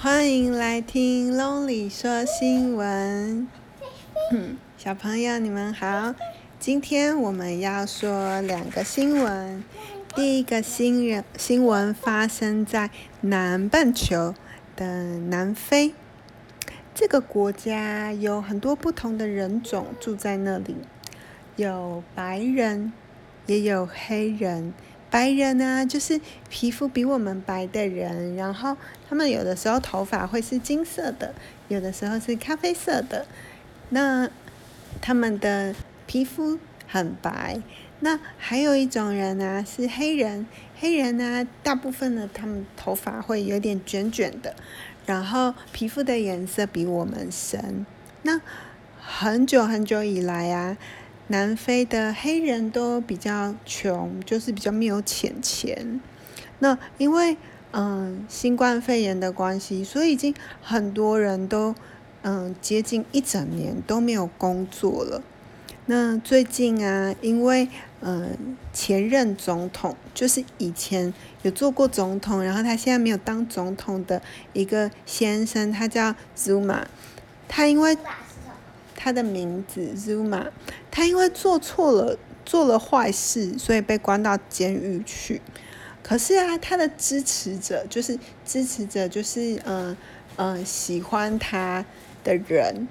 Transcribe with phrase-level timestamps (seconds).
[0.00, 3.48] 欢迎来听 Lonely 说新闻。
[4.76, 6.14] 小朋友，你们好。
[6.60, 9.64] 今天我们要说两个新闻。
[10.14, 12.90] 第一个新人新闻发生在
[13.22, 14.36] 南半球
[14.76, 15.92] 的南非。
[16.94, 20.76] 这个国家有很多不同的人种住在那里，
[21.56, 22.92] 有白人，
[23.46, 24.72] 也有黑人。
[25.10, 26.20] 白人呢，就是
[26.50, 28.76] 皮肤比我们白的人，然后
[29.08, 31.34] 他们有的时候头发会是金色的，
[31.68, 33.26] 有的时候是咖啡色的。
[33.90, 34.28] 那
[35.00, 35.74] 他们的
[36.06, 37.60] 皮肤很白。
[38.00, 40.46] 那还有一种人呢，是黑人。
[40.78, 44.54] 黑人呢，大部分呢，他们头发会有点卷卷的，
[45.06, 47.84] 然后皮肤的颜色比我们深。
[48.22, 48.40] 那
[49.00, 50.76] 很久很久以来啊。
[51.30, 56.00] 南非的黑人都比较穷，就是比较没有钱钱。
[56.58, 57.36] 那因为
[57.72, 61.74] 嗯新冠肺炎的关系，所以已经很多人都
[62.22, 65.22] 嗯接近一整年都没有工作了。
[65.84, 67.68] 那最近啊，因为
[68.00, 74.22] 嗯前任总统，就是以前有做过总统，然后他现在没有当总统的
[74.54, 76.84] 一个先生，他叫 Zuma，
[77.46, 77.96] 他因为。
[79.00, 80.48] 他的名字 Zuma，
[80.90, 85.40] 他因为做错了，做了坏事，所以被关到监狱去。
[86.02, 89.96] 可是啊，他的支持者就是支持者，就是嗯
[90.34, 91.86] 嗯、喜欢他
[92.24, 92.88] 的人，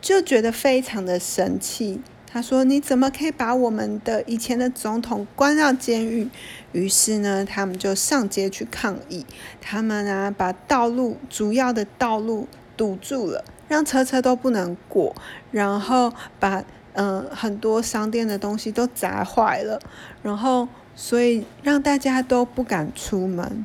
[0.00, 2.00] 就觉得非常的生气。
[2.26, 6.30] 他说：“你怎么可以把我们的以前的总统关到监狱？”
[6.72, 9.26] 于是呢，他们就上街去抗议。
[9.60, 13.44] 他们啊，把道路主要的道路堵住了。
[13.72, 15.14] 让车车都不能过，
[15.50, 16.62] 然后把
[16.94, 19.80] 嗯、很多商店的东西都砸坏了，
[20.22, 23.64] 然后所以让大家都不敢出门。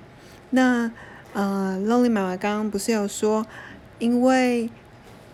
[0.52, 0.90] 那
[1.34, 3.46] 呃，Lonely 妈妈刚刚不是有说，
[4.00, 4.70] 因为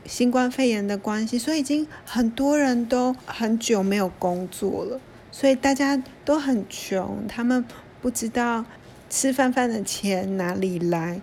[0.07, 4.99] 新冠肺炎的关系，所以已经很多人都很久没有工作了，
[5.31, 7.63] 所以大家都很穷，他们
[8.01, 8.65] 不知道
[9.07, 11.21] 吃饭饭的钱哪里来，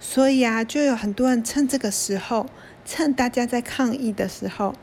[0.00, 2.46] 所以啊，就有很多人趁这个时候。
[2.90, 4.74] 趁大家在抗议的时候，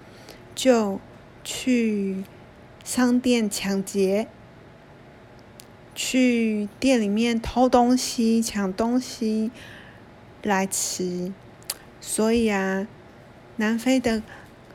[0.54, 1.00] 就
[1.44, 2.24] 去
[2.84, 4.28] 商店抢劫，
[5.96, 9.50] 去店里面偷东西、抢东西
[10.44, 11.34] 来吃。
[12.00, 12.88] 所以啊，
[13.56, 14.22] 南非的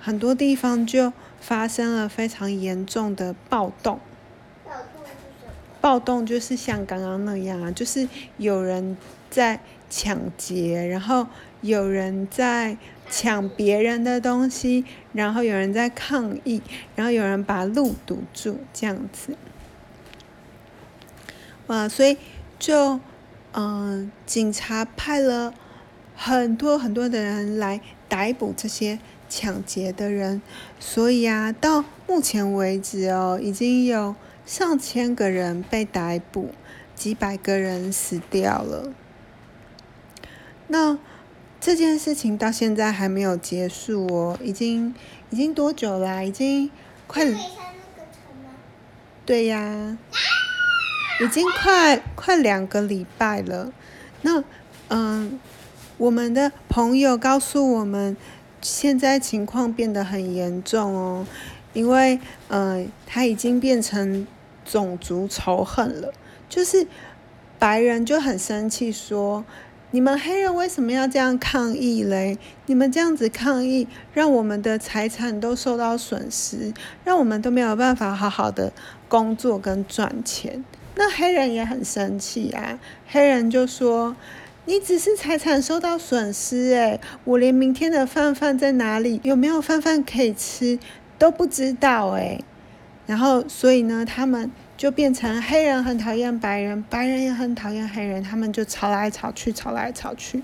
[0.01, 4.01] 很多地方就发生了非常严重的暴动。
[5.81, 6.27] 暴动？
[6.27, 8.09] 就是像刚刚那样啊，就是
[8.39, 8.97] 有人
[9.31, 11.29] 在抢劫，然后
[11.61, 12.77] 有人在。
[13.11, 16.63] 抢别人的东西，然后有人在抗议，
[16.95, 19.37] 然后有人把路堵住，这样子。
[21.67, 22.17] 哇，所以
[22.59, 23.01] 就
[23.53, 25.53] 嗯、警察派了
[26.15, 30.41] 很多很多的人来逮捕这些抢劫的人，
[30.79, 34.15] 所以啊，到目前为止哦，已经有
[34.47, 36.51] 上千个人被逮捕，
[36.95, 38.93] 几百个人死掉了。
[40.69, 40.97] 那。
[41.61, 44.95] 这件事情到现在还没有结束哦，已经
[45.29, 46.23] 已经多久啦啊？
[46.23, 46.71] 已经
[47.07, 47.23] 快，
[49.27, 49.99] 对呀，
[51.23, 53.71] 已经快快两个礼拜了。
[54.23, 54.43] 那
[54.89, 55.39] 嗯，
[55.99, 58.17] 我们的朋友告诉我们，
[58.63, 61.27] 现在情况变得很严重哦，
[61.75, 64.27] 因为嗯，他已经变成
[64.65, 66.15] 种族仇恨了，
[66.49, 66.87] 就是
[67.59, 69.45] 白人就很生气说。
[69.93, 72.39] 你们黑人为什么要这样抗议嘞？
[72.67, 76.73] 你们这样子抗议，让我们的财产都受到损失，
[77.05, 78.73] 让我们都没有办法好好的
[79.09, 80.65] 工作跟赚钱。
[80.95, 82.79] 那黑人也很生气啊，
[83.09, 84.15] 黑人就说
[84.67, 90.79] ：“你只是财产受到损失，诶，我连明天的饭饭在哪里，有没有饭饭可以吃
[91.19, 92.45] 都不知道，诶。”
[93.07, 94.53] 然后，所以呢，他们。
[94.81, 100.43] 就变成黑人很讨厌白人，白人也很讨厌黑人，他们就吵来吵去，吵来吵去。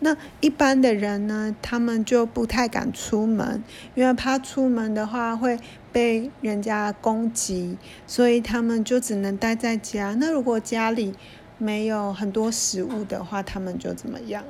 [0.00, 3.64] 那一般的人呢，他们就不太敢出门，
[3.94, 5.58] 因为怕出门的话会
[5.90, 10.14] 被人家攻击，所以他们就只能待在家。
[10.20, 11.14] 那如果家里
[11.56, 14.44] 没有很多食物的话，他们就怎么样？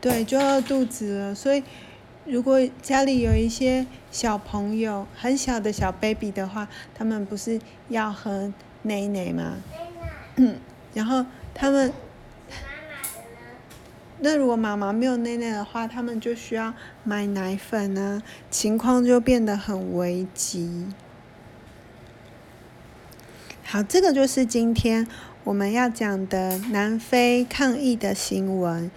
[0.00, 1.32] 对，就饿肚子了。
[1.32, 1.62] 所以。
[2.24, 8.52] 如果家里有一些小朋友，很小的小 baby 的话，他们不是要喝
[8.82, 9.56] 奶奶吗？
[10.36, 10.56] 嗯，
[10.94, 11.92] 然后他们，
[14.20, 16.72] 那如果妈妈没有奶奶的话，他们就需要
[17.02, 20.86] 买奶粉啊，情况就变得很危急。
[23.64, 25.08] 好，这个就是今天
[25.42, 28.88] 我们要讲的南非抗议的新闻。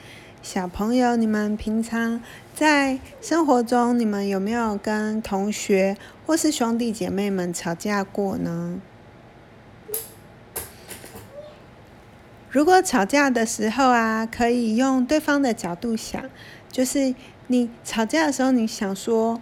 [0.46, 2.22] 小朋友，你们平常
[2.54, 8.80] 在生活中，你们有没有跟同学或是兄弟姐妹们吵架过呢？
[12.52, 16.24] 如果吵架的时候啊，可以用对方的角度想，
[16.72, 17.16] 就是
[17.48, 19.42] 你吵架的时候，你想说，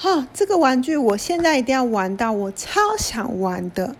[0.00, 3.94] 哦，这个玩具我现在一定要玩到，我超想玩的。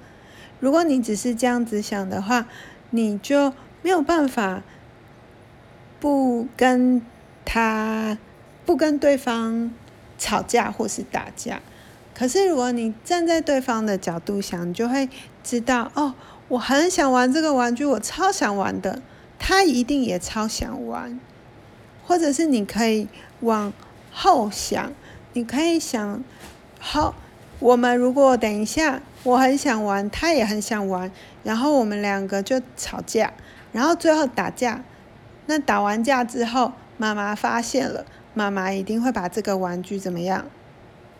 [0.61, 2.47] 如果你只是这样子想的话，
[2.89, 3.53] 你就
[3.83, 4.62] 没有办法
[6.00, 7.03] 不跟
[7.45, 8.19] 他、
[8.65, 9.71] 不跟对方
[10.19, 11.61] 吵架或是打架。
[12.15, 15.09] 可是如果你站在对方的角度想，你就会
[15.43, 16.15] 知道，哦。
[16.49, 19.03] 我很想玩这个玩具，我超想玩的，
[19.39, 21.21] 他一定也超想玩。
[22.06, 23.06] 或者是你可以
[23.41, 23.71] 往
[24.11, 24.91] 后想，
[25.35, 26.25] 你可以想，
[26.81, 27.15] 好，
[27.59, 31.12] 我们如果等一下我很想玩，他也很想玩，
[31.45, 33.35] 然后我们两个就吵架，
[33.73, 34.83] 然后最后打架。
[35.50, 38.05] 那打完架之后，妈妈发现了，
[38.35, 40.45] 妈妈一定会把这个玩具怎么样？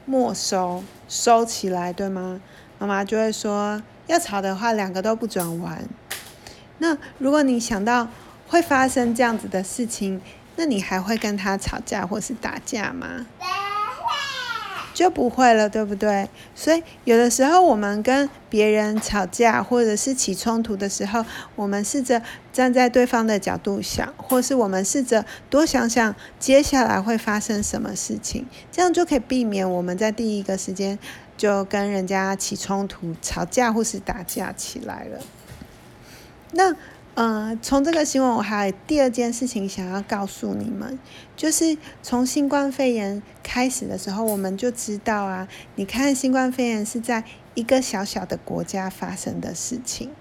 [0.05, 2.39] 没收，收起来，对吗？
[2.79, 3.83] 妈妈就会说。
[4.07, 5.83] 要吵的话，两个都不准玩。
[6.79, 8.09] 那如果你想到
[8.47, 10.21] 会发生这样子的事情，
[10.57, 13.27] 那你还会跟他吵架或是打架吗？
[14.99, 16.29] 就不会了，对不对？
[16.57, 21.25] 所以有的时候我们跟别人吵架或者是起冲突的时候，
[21.55, 22.21] 我们试着
[22.53, 30.99] 站在对方的角度想，或是我们试着多想想接下来会发生什么事情，这样就可以避免我们在第一个时间
[31.37, 35.21] 就跟人家起冲突、吵架或是打架起来了。
[36.51, 36.75] 那。
[37.19, 40.97] 呃，从这个新闻，我还第二件事情想要告诉你们，
[41.35, 47.25] 就是从新冠肺炎开始的时候，我们就知道啊，你看新冠肺炎是在
[47.55, 50.13] 一个小小的国家发生的事情，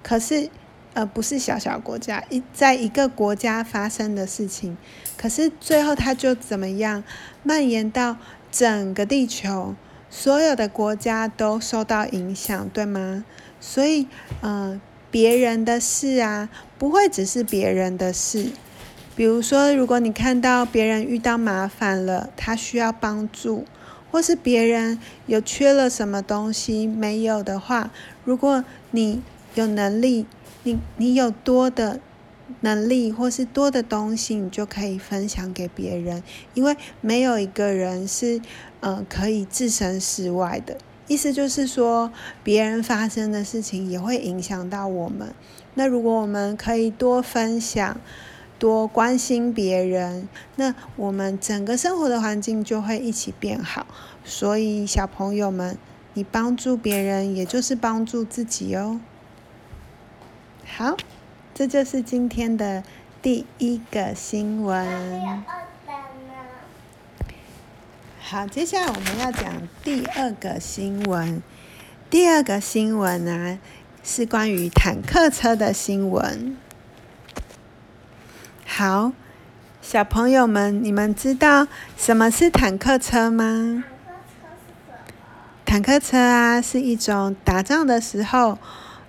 [0.00, 0.48] 可是
[0.92, 4.76] 呃，不是小小国家，一在一个国家发生的事情，
[5.16, 7.02] 可是最后它就怎么样
[7.42, 8.16] 蔓延到
[8.52, 9.74] 整个地球，
[10.08, 13.24] 所有的国家都受到影响，对吗？
[13.58, 14.06] 所以，
[14.40, 14.80] 呃。
[15.14, 18.48] 别人的事啊，不会只是别人的事。
[19.14, 23.64] 比如说，如果你看到别人遇到麻烦了，他需要帮助，
[24.10, 27.92] 或是别人有缺了什么东西没有的话，
[28.24, 29.22] 如果你
[29.54, 30.26] 有能力，
[30.64, 32.00] 你你有多的
[32.62, 36.24] 能力或是多的东西，你就可以分享给别人，
[36.54, 38.38] 因为没有一个人是
[38.80, 40.76] 嗯、呃、可以置身事外的。
[41.06, 42.10] 意思就是说，
[42.42, 45.34] 别人发生的事情也会影响到我们。
[45.74, 48.00] 那如果我们可以多分享、
[48.58, 53.86] 多关心别人，那我们整个生活的环境就会一起变好。
[54.24, 55.76] 所以，小朋友们，
[56.14, 59.00] 你帮助别人，也就是帮助自己哦。
[60.64, 60.96] 好，
[61.52, 62.82] 这就是今天的
[63.20, 65.63] 第一个新闻。
[68.26, 71.42] 好，接下来我们要讲第二个新闻。
[72.08, 73.58] 第二个新闻呢、
[74.02, 76.56] 是关于坦克车的新闻。
[78.64, 79.12] 好，
[79.82, 81.68] 小朋友们，你们知道
[81.98, 83.84] 什么是坦克车吗？
[85.66, 88.58] 坦克车啊，是一种打仗的时候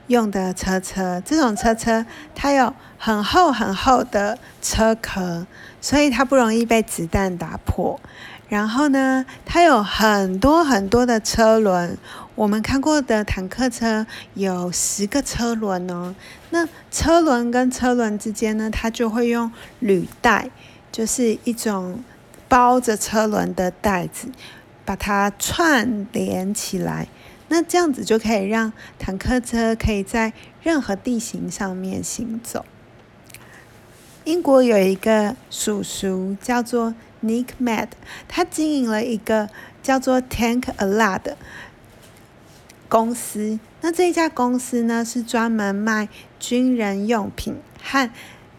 [0.08, 1.24] 用的车车。
[1.26, 5.48] 这种车车它有很厚很厚的车壳，
[5.80, 7.98] 所以它不容易被子弹打破。
[8.48, 11.98] 然后呢，它有很多很多的车轮。
[12.36, 16.14] 我们看过的坦克车有十个车轮哦。
[16.50, 20.52] 那车轮跟车轮之间呢，它就会用履带，
[20.92, 22.04] 就是一种
[22.48, 24.28] 包着车轮的带子，
[24.84, 27.08] 把它串联起来。
[27.48, 32.66] 那这样子就可以让坦克车可以在任何地形上面行走。
[34.26, 36.94] 英国有一个叔叔叫做。
[37.24, 37.88] Nick Mad，
[38.28, 39.50] 他经营了一个
[39.82, 41.38] 叫做 Tank-A-Lot 的
[42.88, 43.60] 公司。
[43.82, 46.08] 那这家公司呢，是专门卖
[46.40, 48.12] 军人用品和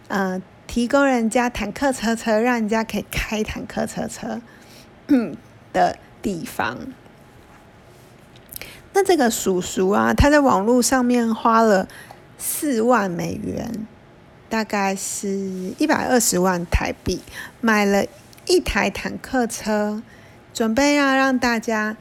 [0.08, 4.40] 呃提供人家坦克车车，让人家可以开坦克车车
[5.72, 6.76] 的地方。
[8.94, 11.86] 那这个叔叔啊，他在网络上面花了
[12.36, 13.86] 四万美元，
[14.48, 15.28] 大概是
[15.78, 17.20] 一百二十万台币，
[17.60, 18.04] 买了。
[18.48, 20.00] 一台坦克车，
[20.54, 21.96] 准备要让大家，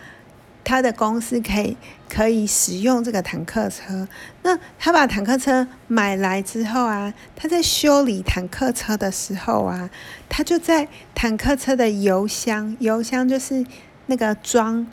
[0.63, 1.75] 他的公司可以
[2.07, 4.07] 可以使用这个坦克车。
[4.43, 9.89] 那他把坦克车买来之后啊，他在修理坦克车的时候啊，
[10.29, 13.65] 他就在坦克车的油箱，油箱就是
[14.05, 14.85] 那个装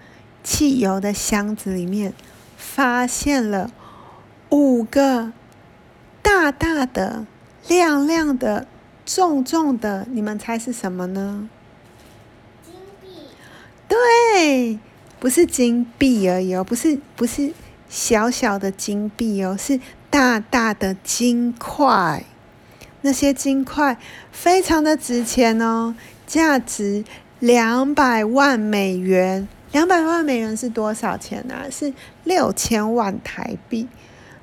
[0.42, 2.14] 汽油的箱子里面，
[2.56, 3.70] 发现了
[4.48, 5.34] 五个
[6.22, 7.26] 大大的、
[7.68, 8.66] 亮亮的
[9.06, 11.48] 重重的，你们猜是什么呢？
[12.64, 13.08] 金币。
[13.88, 14.78] 对，
[15.20, 17.52] 不是金币而已哦，不是不是
[17.88, 22.24] 小小的金币哦，是大大的金块。
[23.02, 23.98] 那些金块
[24.30, 25.94] 非常的值钱哦，
[26.26, 27.04] 价值
[27.40, 29.48] 两百万美元。
[29.72, 31.54] 两百万美元是多少钱呢？
[31.54, 31.70] 啊？
[31.70, 33.88] 是六千万台币，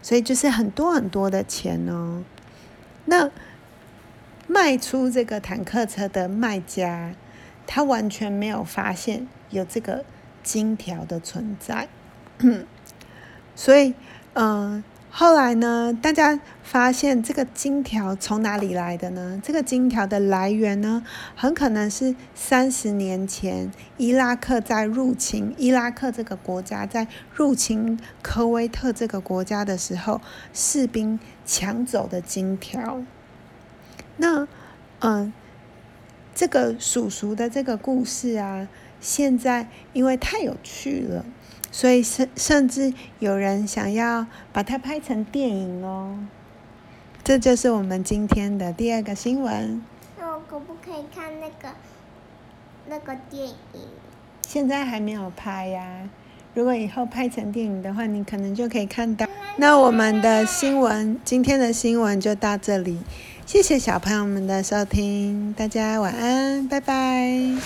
[0.02, 2.24] 所以就是很多很多的钱哦。
[3.10, 3.32] 那
[4.48, 7.16] 卖出这个坦克车的卖家，
[7.66, 10.06] 他完全没有发现有这个
[10.44, 11.88] 金条的存在，
[13.56, 13.96] 所以，
[14.34, 19.42] 嗯、后来呢，大家发现这个金条从哪里来的呢？
[19.44, 21.04] 这个金条的来源呢，
[21.36, 30.22] 很可能是三十年前伊拉克在入侵伊拉克这个国家，在入侵科威特这个国家的时候，
[30.54, 33.02] 士兵抢走的金条。
[34.18, 34.48] 那，
[35.00, 35.34] 嗯，
[36.36, 38.68] 这个叔叔的这个故事啊，
[39.02, 41.26] 现在因为太有趣了。
[41.72, 46.18] 所以甚甚至有人想要把它拍成电影哦，
[47.24, 49.82] 这就是我们今天的第二个新闻。
[50.20, 51.76] 那我可不可以看那个
[52.88, 53.56] 那个电影？
[54.48, 56.10] 现在还没有拍呀。
[56.56, 59.28] 如果以后拍成电影的话，你可能就可以看到。
[59.58, 62.98] 那我们的新闻，今天的新闻就到这里。
[63.46, 67.56] 谢谢小朋友们的收听，大家晚安，拜拜。